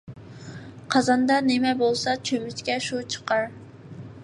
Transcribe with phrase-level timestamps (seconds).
[0.95, 3.49] قازاندا نىمە بولسا چۆمۈچكە شۇ چىقار.